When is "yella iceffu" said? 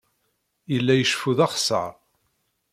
0.71-1.31